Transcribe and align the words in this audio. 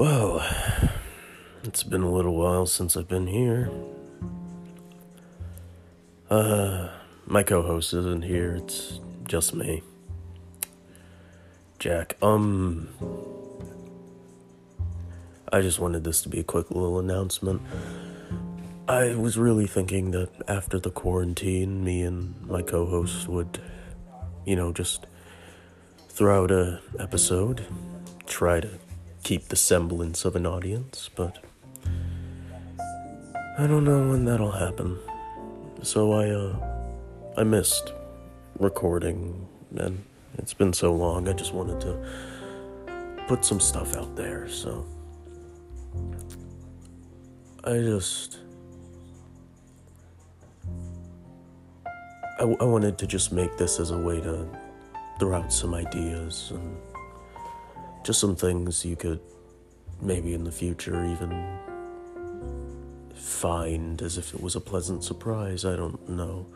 Well, 0.00 0.42
it's 1.62 1.82
been 1.82 2.00
a 2.00 2.10
little 2.10 2.34
while 2.34 2.64
since 2.64 2.96
I've 2.96 3.06
been 3.06 3.26
here. 3.26 3.70
Uh, 6.30 6.88
my 7.26 7.42
co-host 7.42 7.92
isn't 7.92 8.24
here. 8.24 8.54
It's 8.54 8.98
just 9.24 9.54
me. 9.54 9.82
Jack. 11.78 12.16
Um 12.22 12.88
I 15.52 15.60
just 15.60 15.78
wanted 15.78 16.02
this 16.02 16.22
to 16.22 16.30
be 16.30 16.40
a 16.40 16.44
quick 16.44 16.70
little 16.70 16.98
announcement. 16.98 17.60
I 18.88 19.14
was 19.16 19.36
really 19.36 19.66
thinking 19.66 20.12
that 20.12 20.30
after 20.48 20.78
the 20.78 20.90
quarantine, 20.90 21.84
me 21.84 22.00
and 22.04 22.40
my 22.46 22.62
co-host 22.62 23.28
would 23.28 23.60
you 24.46 24.56
know, 24.56 24.72
just 24.72 25.06
throw 26.08 26.44
out 26.44 26.50
a 26.50 26.80
episode, 26.98 27.66
try 28.24 28.60
to 28.60 28.70
keep 29.22 29.48
the 29.48 29.56
semblance 29.56 30.24
of 30.24 30.36
an 30.36 30.46
audience, 30.46 31.10
but 31.14 31.44
I 33.58 33.66
don't 33.66 33.84
know 33.84 34.10
when 34.10 34.24
that'll 34.24 34.52
happen. 34.52 34.98
So 35.82 36.12
I 36.12 36.30
uh 36.30 36.56
I 37.36 37.44
missed 37.44 37.92
recording 38.58 39.46
and 39.76 40.02
it's 40.38 40.54
been 40.54 40.72
so 40.72 40.94
long. 40.94 41.28
I 41.28 41.32
just 41.32 41.54
wanted 41.54 41.80
to 41.82 43.26
put 43.28 43.44
some 43.44 43.60
stuff 43.60 43.96
out 43.96 44.16
there, 44.16 44.48
so 44.48 44.86
I 47.64 47.78
just 47.78 48.38
I, 52.38 52.44
I 52.44 52.64
wanted 52.64 52.96
to 52.98 53.06
just 53.06 53.32
make 53.32 53.56
this 53.58 53.78
as 53.78 53.90
a 53.90 53.98
way 53.98 54.20
to 54.20 54.46
throw 55.18 55.34
out 55.34 55.52
some 55.52 55.74
ideas 55.74 56.52
and 56.54 56.76
just 58.02 58.20
some 58.20 58.36
things 58.36 58.84
you 58.84 58.96
could 58.96 59.20
maybe 60.00 60.34
in 60.34 60.44
the 60.44 60.52
future 60.52 61.04
even 61.04 61.58
find 63.14 64.00
as 64.02 64.16
if 64.18 64.34
it 64.34 64.40
was 64.40 64.56
a 64.56 64.60
pleasant 64.60 65.04
surprise. 65.04 65.64
I 65.64 65.76
don't 65.76 66.08
know. 66.08 66.46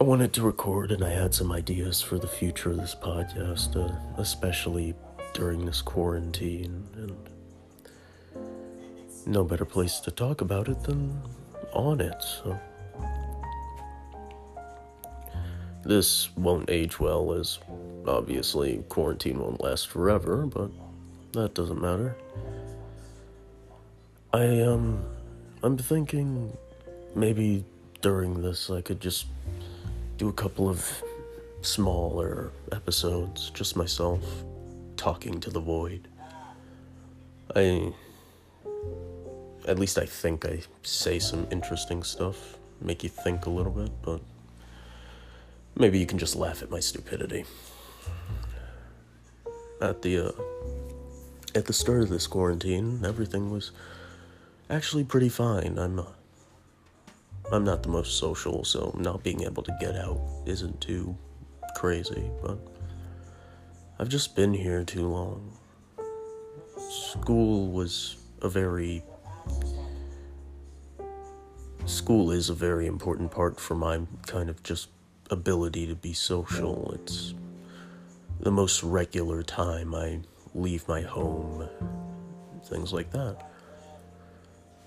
I 0.00 0.04
wanted 0.04 0.32
to 0.34 0.42
record 0.42 0.90
and 0.90 1.04
I 1.04 1.10
had 1.10 1.34
some 1.34 1.52
ideas 1.52 2.00
for 2.00 2.18
the 2.18 2.26
future 2.26 2.70
of 2.70 2.78
this 2.78 2.94
podcast, 2.94 3.76
uh, 3.76 3.94
especially 4.20 4.94
during 5.34 5.64
this 5.64 5.82
quarantine. 5.82 6.86
And 6.94 7.16
no 9.26 9.44
better 9.44 9.64
place 9.64 10.00
to 10.00 10.10
talk 10.10 10.40
about 10.40 10.68
it 10.68 10.82
than 10.82 11.20
on 11.72 12.00
it, 12.00 12.22
so. 12.22 12.58
This 15.84 16.34
won't 16.36 16.70
age 16.70 17.00
well, 17.00 17.32
as 17.32 17.58
obviously 18.06 18.84
quarantine 18.88 19.38
won't 19.38 19.60
last 19.60 19.88
forever, 19.88 20.46
but 20.46 20.70
that 21.32 21.54
doesn't 21.54 21.80
matter. 21.80 22.16
I, 24.32 24.60
um, 24.60 25.04
I'm 25.62 25.76
thinking 25.76 26.56
maybe 27.14 27.64
during 28.00 28.42
this 28.42 28.70
I 28.70 28.80
could 28.80 29.00
just 29.00 29.26
do 30.16 30.28
a 30.28 30.32
couple 30.32 30.68
of 30.68 31.02
smaller 31.60 32.50
episodes, 32.72 33.50
just 33.50 33.76
myself 33.76 34.20
talking 34.96 35.40
to 35.40 35.50
the 35.50 35.60
void. 35.60 36.08
I. 37.54 37.92
At 39.68 39.78
least 39.78 39.96
I 39.96 40.06
think 40.06 40.44
I 40.44 40.60
say 40.82 41.20
some 41.20 41.46
interesting 41.52 42.02
stuff, 42.02 42.56
make 42.80 43.04
you 43.04 43.08
think 43.08 43.46
a 43.46 43.50
little 43.50 43.70
bit, 43.70 43.92
but 44.02 44.20
maybe 45.76 46.00
you 46.00 46.06
can 46.06 46.18
just 46.18 46.34
laugh 46.34 46.64
at 46.64 46.70
my 46.70 46.80
stupidity. 46.80 47.44
At 49.80 50.02
the, 50.02 50.28
uh, 50.28 50.32
at 51.54 51.66
the 51.66 51.72
start 51.72 52.02
of 52.02 52.08
this 52.08 52.26
quarantine, 52.26 53.02
everything 53.04 53.50
was 53.50 53.72
actually 54.70 55.04
pretty 55.04 55.28
fine. 55.28 55.78
I'm, 55.78 55.98
uh, 55.98 56.04
I'm 57.50 57.64
not 57.64 57.82
the 57.82 57.88
most 57.88 58.18
social, 58.18 58.64
so 58.64 58.94
not 58.98 59.22
being 59.22 59.42
able 59.42 59.62
to 59.64 59.76
get 59.80 59.96
out 59.96 60.20
isn't 60.46 60.80
too 60.80 61.16
crazy, 61.74 62.30
but 62.42 62.58
I've 63.98 64.08
just 64.08 64.34
been 64.34 64.54
here 64.54 64.84
too 64.84 65.06
long. 65.06 65.58
School 66.90 67.70
was 67.70 68.16
a 68.40 68.48
very. 68.48 69.02
School 71.84 72.30
is 72.30 72.48
a 72.48 72.54
very 72.54 72.86
important 72.86 73.30
part 73.30 73.60
for 73.60 73.74
my 73.74 74.00
kind 74.26 74.48
of 74.48 74.62
just 74.62 74.88
ability 75.30 75.86
to 75.86 75.94
be 75.94 76.12
social. 76.12 76.92
It's 76.94 77.34
the 78.42 78.50
most 78.50 78.82
regular 78.82 79.42
time 79.42 79.94
I 79.94 80.18
leave 80.54 80.86
my 80.88 81.00
home, 81.00 81.68
things 82.64 82.92
like 82.92 83.10
that. 83.12 83.48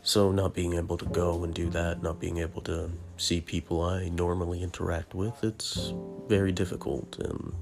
So, 0.03 0.31
not 0.31 0.53
being 0.53 0.73
able 0.73 0.97
to 0.97 1.05
go 1.05 1.43
and 1.43 1.53
do 1.53 1.69
that, 1.71 2.03
not 2.03 2.19
being 2.19 2.37
able 2.37 2.61
to 2.63 2.91
see 3.17 3.41
people 3.41 3.81
I 3.81 4.09
normally 4.09 4.61
interact 4.61 5.15
with, 5.15 5.43
it's 5.43 5.93
very 6.27 6.51
difficult. 6.51 7.17
And 7.17 7.53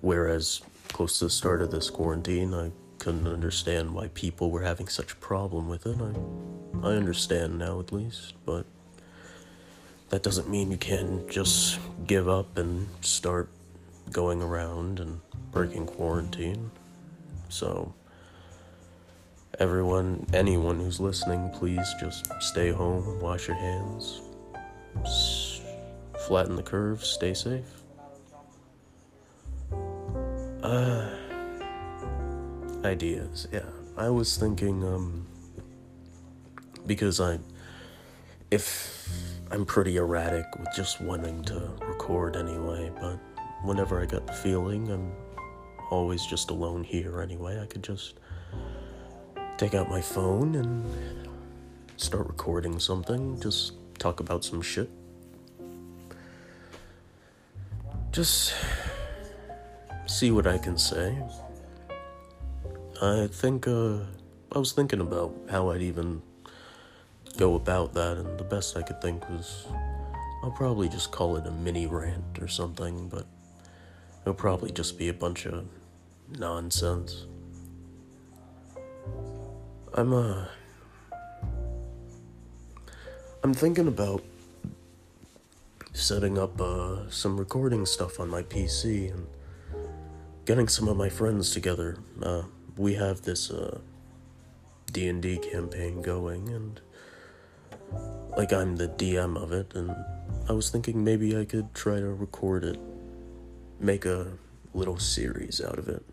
whereas 0.00 0.62
close 0.88 1.18
to 1.18 1.26
the 1.26 1.30
start 1.30 1.60
of 1.60 1.70
this 1.70 1.90
quarantine, 1.90 2.54
I 2.54 2.70
couldn't 2.98 3.26
understand 3.26 3.92
why 3.92 4.08
people 4.14 4.50
were 4.50 4.62
having 4.62 4.88
such 4.88 5.12
a 5.12 5.16
problem 5.16 5.68
with 5.68 5.84
it. 5.84 5.98
I, 6.00 6.88
I 6.88 6.92
understand 6.92 7.58
now 7.58 7.80
at 7.80 7.92
least, 7.92 8.32
but 8.46 8.64
that 10.08 10.22
doesn't 10.22 10.48
mean 10.48 10.70
you 10.70 10.78
can 10.78 11.28
just 11.28 11.78
give 12.06 12.28
up 12.28 12.56
and 12.56 12.88
start 13.02 13.50
going 14.12 14.42
around 14.42 15.00
and 15.00 15.20
breaking 15.50 15.86
quarantine. 15.86 16.70
So, 17.48 17.94
everyone, 19.58 20.26
anyone 20.32 20.78
who's 20.80 21.00
listening, 21.00 21.50
please 21.50 21.94
just 22.00 22.26
stay 22.40 22.70
home, 22.70 23.20
wash 23.20 23.48
your 23.48 23.56
hands, 23.56 24.20
s- 25.04 25.60
flatten 26.26 26.56
the 26.56 26.62
curve, 26.62 27.04
stay 27.04 27.34
safe. 27.34 27.82
Uh, 30.62 31.10
ideas, 32.84 33.46
yeah. 33.52 33.66
I 33.96 34.08
was 34.08 34.36
thinking, 34.36 34.82
um, 34.82 35.26
because 36.86 37.20
I, 37.20 37.38
if 38.50 38.98
I'm 39.50 39.64
pretty 39.64 39.96
erratic 39.98 40.46
with 40.58 40.68
just 40.74 41.00
wanting 41.00 41.42
to 41.44 41.70
record 41.86 42.34
anyway, 42.36 42.90
but 43.00 43.18
whenever 43.64 44.00
I 44.00 44.06
get 44.06 44.26
the 44.26 44.32
feeling, 44.32 44.90
I'm 44.90 45.12
always 45.90 46.24
just 46.26 46.50
alone 46.50 46.84
here 46.84 47.20
anyway. 47.20 47.60
I 47.60 47.66
could 47.66 47.82
just 47.82 48.18
take 49.56 49.74
out 49.74 49.88
my 49.88 50.00
phone 50.00 50.54
and 50.54 50.84
start 51.96 52.26
recording 52.26 52.78
something, 52.78 53.40
just 53.40 53.72
talk 53.98 54.20
about 54.20 54.44
some 54.44 54.60
shit. 54.60 54.90
Just 58.12 58.54
see 60.06 60.30
what 60.30 60.46
I 60.46 60.58
can 60.58 60.76
say. 60.76 61.16
I 63.02 63.28
think, 63.28 63.66
uh, 63.66 63.98
I 64.52 64.58
was 64.58 64.72
thinking 64.72 65.00
about 65.00 65.34
how 65.50 65.70
I'd 65.70 65.82
even 65.82 66.22
go 67.36 67.54
about 67.54 67.94
that, 67.94 68.16
and 68.18 68.38
the 68.38 68.44
best 68.44 68.76
I 68.76 68.82
could 68.82 69.00
think 69.00 69.28
was 69.28 69.66
I'll 70.44 70.52
probably 70.52 70.88
just 70.88 71.10
call 71.10 71.36
it 71.36 71.46
a 71.46 71.50
mini 71.50 71.86
rant 71.86 72.38
or 72.40 72.48
something, 72.48 73.08
but 73.08 73.26
it'll 74.24 74.32
probably 74.34 74.72
just 74.72 74.96
be 74.96 75.08
a 75.08 75.12
bunch 75.12 75.44
of 75.44 75.66
nonsense. 76.38 77.26
I'm 79.92 80.14
uh 80.14 80.46
I'm 83.42 83.52
thinking 83.52 83.86
about 83.86 84.24
setting 85.92 86.38
up 86.38 86.58
uh 86.58 87.08
some 87.10 87.36
recording 87.36 87.84
stuff 87.84 88.18
on 88.18 88.30
my 88.30 88.42
PC 88.42 89.12
and 89.12 89.26
getting 90.46 90.68
some 90.68 90.88
of 90.88 90.96
my 90.96 91.10
friends 91.10 91.50
together. 91.50 91.98
Uh 92.22 92.44
we 92.78 92.94
have 92.94 93.22
this 93.22 93.50
uh 93.50 93.78
D&D 94.90 95.38
campaign 95.38 96.00
going 96.00 96.48
and 96.48 96.80
like 98.38 98.52
I'm 98.52 98.76
the 98.76 98.88
DM 98.88 99.36
of 99.36 99.52
it 99.52 99.74
and 99.74 99.94
I 100.48 100.52
was 100.52 100.70
thinking 100.70 101.04
maybe 101.04 101.38
I 101.38 101.44
could 101.44 101.74
try 101.74 102.00
to 102.00 102.12
record 102.12 102.64
it, 102.64 102.78
make 103.80 104.04
a 104.04 104.32
little 104.72 104.98
series 104.98 105.60
out 105.60 105.78
of 105.78 105.88
it. 105.88 106.04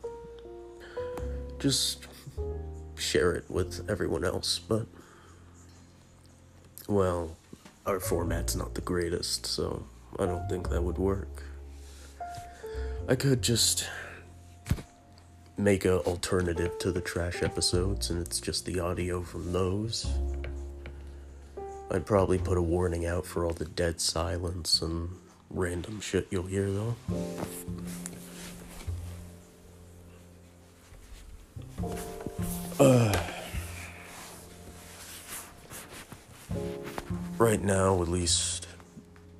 Just 1.60 2.08
share 2.96 3.34
it 3.34 3.46
with 3.50 3.90
everyone 3.90 4.24
else, 4.24 4.60
but 4.60 4.86
well, 6.88 7.38
our 7.86 8.00
format's 8.00 8.56
not 8.56 8.74
the 8.74 8.82
greatest, 8.82 9.46
so 9.46 9.84
I 10.20 10.26
don't 10.26 10.48
think 10.50 10.70
that 10.70 10.82
would 10.82 10.98
work. 10.98 11.44
I 13.08 13.16
could 13.16 13.42
just 13.42 13.88
make 15.58 15.86
a 15.86 16.00
alternative 16.02 16.78
to 16.80 16.92
the 16.92 17.02
trash 17.02 17.44
episodes 17.44 18.10
and 18.10 18.20
it's 18.20 18.40
just 18.40 18.66
the 18.66 18.80
audio 18.80 19.22
from 19.22 19.52
those. 19.52 20.08
I'd 21.92 22.06
probably 22.06 22.38
put 22.38 22.58
a 22.58 22.62
warning 22.62 23.06
out 23.06 23.26
for 23.26 23.46
all 23.46 23.54
the 23.54 23.66
dead 23.66 24.00
silence 24.00 24.82
and 24.82 25.10
random 25.54 26.00
shit 26.00 26.28
you'll 26.30 26.44
hear 26.44 26.70
though. 26.72 26.96
Uh, 32.80 33.14
right 37.38 37.62
now, 37.62 38.02
at 38.02 38.08
least 38.08 38.68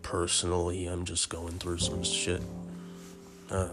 personally, 0.02 0.88
I'm 0.88 1.06
just 1.06 1.30
going 1.30 1.58
through 1.58 1.80
some 1.80 2.04
shit. 2.04 2.42
Uh, 3.50 3.70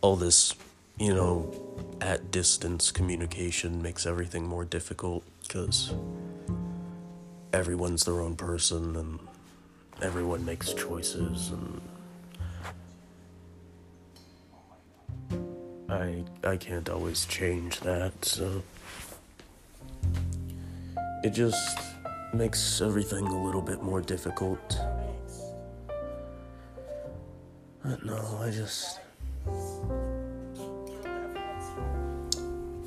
all 0.00 0.16
this, 0.16 0.54
you 0.98 1.14
know, 1.14 1.52
at 2.00 2.30
distance 2.30 2.90
communication 2.90 3.82
makes 3.82 4.06
everything 4.06 4.46
more 4.46 4.64
difficult 4.64 5.22
because 5.42 5.92
everyone's 7.52 8.04
their 8.04 8.20
own 8.20 8.36
person 8.36 8.96
and 8.96 9.20
everyone 10.02 10.44
makes 10.44 10.72
choices 10.72 11.50
and 11.50 11.80
I 15.88 16.24
I 16.42 16.56
can't 16.56 16.88
always 16.88 17.26
change 17.26 17.80
that 17.80 18.12
so 18.24 18.62
it 21.22 21.30
just 21.30 21.78
makes 22.32 22.80
everything 22.80 23.26
a 23.26 23.44
little 23.44 23.60
bit 23.60 23.82
more 23.82 24.00
difficult. 24.00 24.78
But 27.82 28.04
no 28.04 28.38
I 28.42 28.50
just 28.50 29.00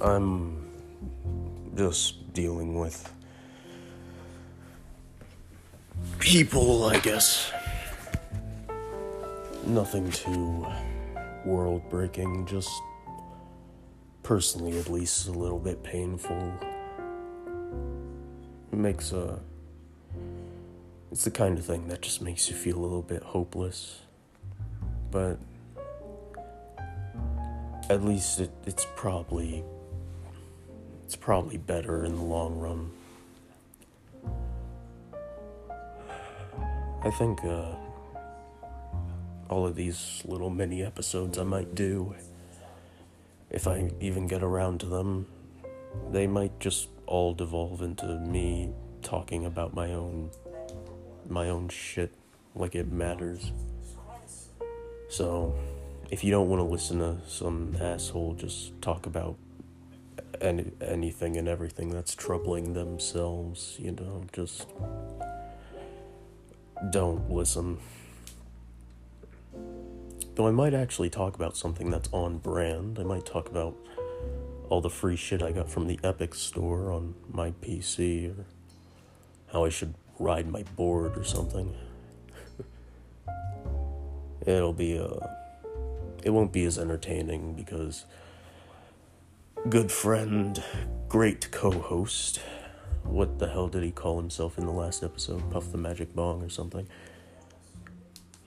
I'm 0.01 0.67
just 1.75 2.33
dealing 2.33 2.79
with 2.79 3.11
people, 6.19 6.85
I 6.85 6.99
guess. 6.99 7.51
Nothing 9.65 10.11
too 10.11 10.65
world 11.45 11.87
breaking, 11.89 12.45
just 12.45 12.71
personally, 14.23 14.77
at 14.79 14.89
least, 14.89 15.27
a 15.27 15.31
little 15.31 15.59
bit 15.59 15.83
painful. 15.83 16.53
It 18.71 18.77
makes 18.77 19.11
a. 19.11 19.39
It's 21.11 21.25
the 21.25 21.31
kind 21.31 21.59
of 21.59 21.65
thing 21.65 21.87
that 21.89 22.01
just 22.01 22.21
makes 22.21 22.49
you 22.49 22.55
feel 22.55 22.77
a 22.77 22.81
little 22.81 23.01
bit 23.03 23.21
hopeless. 23.21 23.99
But 25.11 25.37
at 27.89 28.03
least 28.03 28.39
it, 28.39 28.51
it's 28.65 28.87
probably 28.95 29.63
it's 31.05 31.15
probably 31.15 31.57
better 31.57 32.03
in 32.03 32.15
the 32.15 32.23
long 32.23 32.57
run. 32.57 32.91
I 37.05 37.11
think 37.11 37.43
uh, 37.43 37.75
all 39.49 39.67
of 39.67 39.75
these 39.75 40.21
little 40.23 40.49
mini 40.49 40.81
episodes 40.83 41.37
I 41.37 41.43
might 41.43 41.75
do, 41.75 42.15
if 43.49 43.67
I 43.67 43.91
even 43.99 44.25
get 44.25 44.41
around 44.41 44.79
to 44.79 44.85
them, 44.85 45.27
they 46.11 46.27
might 46.27 46.57
just 46.61 46.87
all 47.05 47.33
devolve 47.33 47.81
into 47.81 48.05
me 48.05 48.71
talking 49.01 49.45
about 49.45 49.73
my 49.73 49.91
own 49.91 50.31
my 51.27 51.49
own 51.49 51.67
shit 51.67 52.13
like 52.55 52.73
it 52.73 52.89
matters. 52.89 53.51
So, 55.09 55.53
if 56.09 56.23
you 56.23 56.31
don't 56.31 56.47
want 56.47 56.61
to 56.61 56.71
listen 56.71 56.99
to 56.99 57.17
some 57.27 57.75
asshole 57.81 58.35
just 58.35 58.81
talk 58.81 59.05
about 59.05 59.35
any, 60.39 60.71
anything 60.81 61.35
and 61.35 61.49
everything 61.49 61.89
that's 61.89 62.15
troubling 62.15 62.73
themselves, 62.73 63.75
you 63.77 63.91
know, 63.91 64.23
just 64.31 64.67
don't 66.89 67.29
listen. 67.29 67.77
Though 70.35 70.47
I 70.47 70.51
might 70.51 70.73
actually 70.73 71.09
talk 71.09 71.35
about 71.35 71.55
something 71.55 71.91
that's 71.91 72.09
on 72.11 72.39
brand. 72.39 72.97
I 72.99 73.03
might 73.03 73.25
talk 73.25 73.49
about 73.49 73.75
all 74.69 74.81
the 74.81 74.89
free 74.89 75.15
shit 75.15 75.43
I 75.43 75.51
got 75.51 75.69
from 75.69 75.87
the 75.87 75.99
Epic 76.03 76.33
store 76.33 76.91
on 76.91 77.13
my 77.31 77.51
PC 77.61 78.37
or 78.37 78.45
how 79.51 79.65
I 79.65 79.69
should 79.69 79.93
ride 80.17 80.47
my 80.47 80.63
board 80.75 81.17
or 81.17 81.23
something. 81.23 81.75
It'll 84.45 84.73
be 84.73 84.97
uh 84.97 85.27
it 86.23 86.31
won't 86.31 86.53
be 86.53 86.63
as 86.63 86.79
entertaining 86.79 87.53
because 87.53 88.05
good 89.69 89.91
friend, 89.91 90.63
great 91.07 91.51
co-host. 91.51 92.39
What 93.03 93.39
the 93.39 93.47
hell 93.47 93.67
did 93.67 93.83
he 93.83 93.91
call 93.91 94.19
himself 94.19 94.57
in 94.57 94.65
the 94.65 94.71
last 94.71 95.03
episode? 95.03 95.49
Puff 95.51 95.71
the 95.71 95.77
Magic 95.77 96.15
Bong 96.15 96.41
or 96.41 96.49
something. 96.49 96.87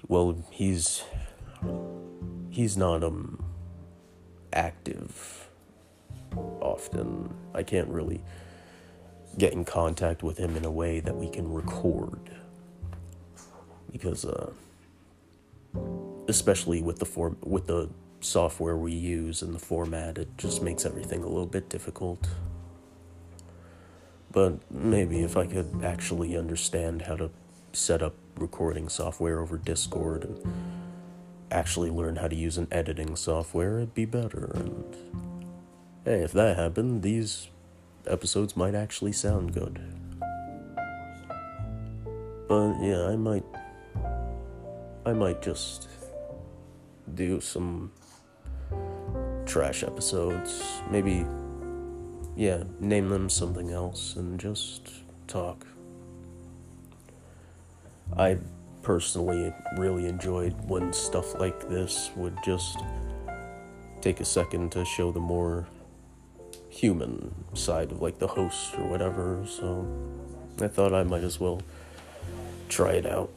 Well, 0.09 0.43
he's 0.51 1.03
he's 2.51 2.77
not 2.77 3.03
um 3.05 3.43
active 4.53 5.49
often. 6.61 7.33
I 7.55 7.63
can't 7.63 7.89
really 7.89 8.23
get 9.39 9.53
in 9.53 9.65
contact 9.65 10.23
with 10.23 10.39
him 10.39 10.57
in 10.57 10.65
a 10.65 10.71
way 10.71 11.01
that 11.01 11.17
we 11.17 11.29
can 11.29 11.53
record 11.53 12.31
because 13.93 14.25
uh 14.25 14.51
especially 16.29 16.83
with 16.83 16.99
the 16.99 17.05
form 17.05 17.37
with 17.43 17.67
the 17.67 17.89
software 18.21 18.77
we 18.77 18.93
use 18.93 19.43
and 19.43 19.55
the 19.55 19.59
format, 19.59 20.19
it 20.19 20.29
just 20.39 20.63
makes 20.63 20.85
everything 20.85 21.23
a 21.23 21.29
little 21.29 21.47
bit 21.47 21.69
difficult. 21.69 22.27
But 24.37 24.71
maybe 24.71 25.23
if 25.23 25.35
I 25.35 25.47
could 25.47 25.81
actually 25.83 26.37
understand 26.37 27.01
how 27.01 27.17
to 27.17 27.31
set 27.73 28.03
up 28.03 28.13
recording 28.37 28.91
software 28.91 29.41
over 29.41 29.57
Discord 29.57 30.25
and 30.25 30.55
actually 31.51 31.89
learn 31.89 32.17
how 32.17 32.29
to 32.29 32.37
use 32.37 32.59
an 32.59 32.69
editing 32.71 33.17
software, 33.17 33.79
it'd 33.79 33.95
be 33.95 34.05
better. 34.05 34.51
And 34.55 34.95
hey, 36.05 36.21
if 36.21 36.33
that 36.33 36.59
happened, 36.59 37.01
these 37.01 37.49
episodes 38.07 38.59
might 38.59 38.75
actually 38.75 39.13
sound 39.13 39.55
good. 39.55 39.81
But 42.47 42.75
yeah, 42.83 43.07
I 43.07 43.17
might 43.17 43.45
I 45.07 45.15
might 45.15 45.41
just 45.41 45.89
do 47.15 47.41
some 47.41 47.91
trash 49.47 49.83
episodes. 49.83 50.63
Maybe, 50.91 51.25
yeah, 52.37 52.65
name 52.81 53.09
them 53.09 53.31
something 53.31 53.71
else 53.71 54.15
and 54.17 54.39
just 54.39 54.91
talk. 55.27 55.67
I 58.17 58.39
personally 58.83 59.53
really 59.77 60.07
enjoyed 60.07 60.55
when 60.69 60.93
stuff 60.93 61.35
like 61.41 61.69
this 61.69 62.11
would 62.15 62.37
just 62.45 62.79
take 64.01 64.21
a 64.21 64.25
second 64.25 64.71
to 64.73 64.85
show 64.85 65.11
the 65.11 65.21
more 65.21 65.67
human 66.69 67.35
side 67.55 67.91
of 67.91 68.03
like 68.03 68.19
the 68.19 68.29
host 68.29 68.75
or 68.79 68.87
whatever, 68.87 69.45
so 69.49 69.87
I 70.61 70.69
thought 70.69 70.93
I 70.93 71.03
might 71.03 71.25
as 71.25 71.41
well 71.41 71.63
try 72.69 72.93
it 72.93 73.07
out. 73.07 73.31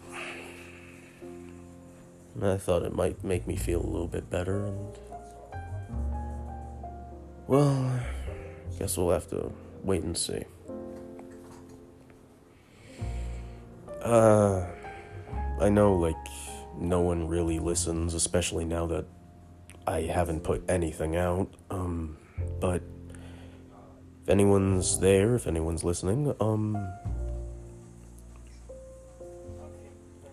I 2.42 2.58
thought 2.58 2.84
it 2.84 2.94
might 2.94 3.24
make 3.24 3.48
me 3.48 3.56
feel 3.56 3.82
a 3.82 3.90
little 3.90 4.08
bit 4.08 4.30
better 4.30 4.66
and 4.66 4.98
well, 7.48 8.00
guess 8.80 8.98
we'll 8.98 9.12
have 9.12 9.30
to 9.30 9.52
wait 9.84 10.04
and 10.04 10.18
see. 10.18 10.44
Uh, 14.02 14.66
I 15.60 15.68
know, 15.70 15.96
like, 15.96 16.16
no 16.78 17.02
one 17.02 17.28
really 17.28 17.60
listens, 17.60 18.14
especially 18.14 18.64
now 18.64 18.88
that 18.88 19.06
I 19.86 20.04
haven't 20.04 20.42
put 20.42 20.64
anything 20.70 21.18
out. 21.18 21.54
Um, 21.70 22.18
but 22.62 22.82
if 24.24 24.30
anyone's 24.30 25.00
there, 25.00 25.36
if 25.36 25.46
anyone's 25.46 25.84
listening, 25.84 26.34
um, 26.40 26.78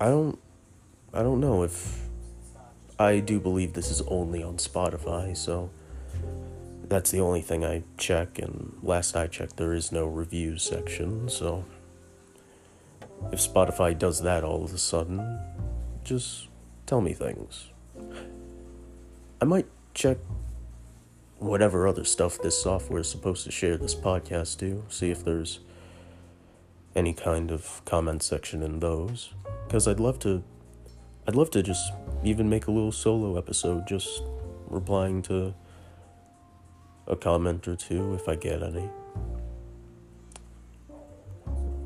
I 0.01 0.07
don't, 0.07 0.39
I 1.13 1.23
don't 1.23 1.41
know 1.41 1.65
if 1.65 2.07
I 2.99 3.19
do 3.19 3.41
believe 3.41 3.73
this 3.73 3.91
is 3.91 4.03
only 4.03 4.43
on 4.43 4.59
Spotify, 4.59 5.37
so 5.37 5.71
that's 6.89 7.11
the 7.11 7.21
only 7.21 7.43
thing 7.43 7.65
I 7.65 7.83
check, 7.99 8.39
and 8.39 8.77
last 8.83 9.17
I 9.17 9.27
checked, 9.27 9.57
there 9.57 9.75
is 9.75 9.93
no 9.93 10.07
reviews 10.07 10.63
section, 10.63 11.29
so 11.29 11.65
if 13.33 13.41
Spotify 13.41 13.99
does 13.99 14.23
that 14.23 14.45
all 14.45 14.65
of 14.65 14.73
a 14.73 14.79
sudden, 14.79 15.41
just 16.05 16.49
tell 16.87 17.01
me 17.01 17.13
things. 17.13 17.71
I 19.41 19.45
might 19.45 19.67
check 19.95 20.19
whatever 21.39 21.87
other 21.87 22.05
stuff 22.05 22.39
this 22.39 22.61
software 22.61 23.01
is 23.01 23.11
supposed 23.11 23.45
to 23.45 23.51
share 23.51 23.77
this 23.77 23.95
podcast 23.95 24.59
to, 24.59 24.85
see 24.89 25.11
if 25.11 25.25
there's 25.25 25.61
any 26.95 27.13
kind 27.13 27.51
of 27.51 27.83
comment 27.85 28.23
section 28.23 28.63
in 28.63 28.81
those, 28.81 29.35
because 29.67 29.87
I'd 29.87 30.01
love 30.01 30.19
to. 30.21 30.43
I'd 31.29 31.35
love 31.35 31.51
to 31.51 31.63
just 31.63 31.93
even 32.23 32.49
make 32.49 32.69
a 32.69 32.71
little 32.71 32.93
solo 32.93 33.37
episode 33.37 33.89
just 33.89 34.23
replying 34.69 35.23
to 35.23 35.55
a 37.07 37.17
comment 37.17 37.69
or 37.69 37.77
two 37.77 38.15
if 38.15 38.29
I 38.29 38.35
get 38.37 38.63
any. 38.63 38.91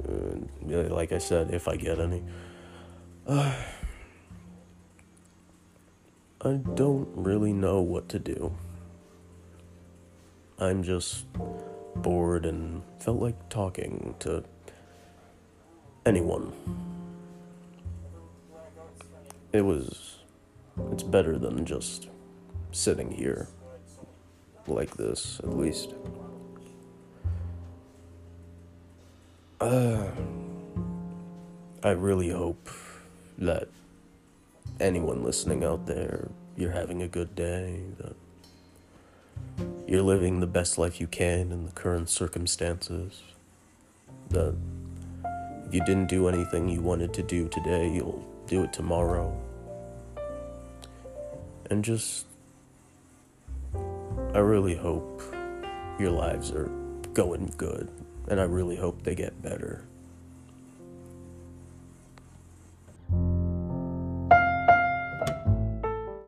Uh, 0.08 0.36
like 0.88 1.12
I 1.12 1.18
said, 1.18 1.52
if 1.52 1.68
I 1.68 1.76
get 1.76 2.00
any. 2.00 2.22
Uh, 3.26 3.54
I 6.42 6.52
don't 6.74 7.08
really 7.14 7.52
know 7.52 7.82
what 7.82 8.08
to 8.10 8.18
do. 8.18 8.54
I'm 10.58 10.82
just 10.82 11.26
bored 11.96 12.46
and 12.46 12.82
felt 12.98 13.20
like 13.20 13.50
talking 13.50 14.14
to 14.20 14.44
anyone. 16.06 16.52
It 19.52 19.62
was. 19.62 20.16
It's 20.92 21.02
better 21.02 21.38
than 21.38 21.66
just 21.66 22.08
sitting 22.72 23.10
here 23.10 23.48
like 24.70 24.96
this, 24.96 25.40
at 25.42 25.56
least. 25.56 25.94
Uh, 29.60 30.06
I 31.82 31.90
really 31.90 32.30
hope 32.30 32.68
that 33.38 33.68
anyone 34.80 35.22
listening 35.22 35.64
out 35.64 35.86
there, 35.86 36.28
you're 36.56 36.72
having 36.72 37.02
a 37.02 37.08
good 37.08 37.34
day, 37.34 37.80
that 37.98 38.16
you're 39.86 40.02
living 40.02 40.40
the 40.40 40.46
best 40.46 40.78
life 40.78 41.00
you 41.00 41.06
can 41.06 41.52
in 41.52 41.66
the 41.66 41.72
current 41.72 42.08
circumstances, 42.08 43.22
that 44.30 44.54
if 45.66 45.74
you 45.74 45.84
didn't 45.84 46.06
do 46.06 46.28
anything 46.28 46.68
you 46.68 46.80
wanted 46.80 47.12
to 47.14 47.22
do 47.22 47.48
today, 47.48 47.88
you'll 47.90 48.26
do 48.46 48.64
it 48.64 48.72
tomorrow. 48.72 49.36
And 51.70 51.84
just, 51.84 52.26
I 54.32 54.38
really 54.38 54.76
hope 54.76 55.22
your 55.98 56.12
lives 56.12 56.52
are 56.52 56.70
going 57.14 57.52
good, 57.56 57.90
and 58.28 58.40
I 58.40 58.44
really 58.44 58.76
hope 58.76 59.02
they 59.02 59.16
get 59.16 59.42
better. 59.42 59.84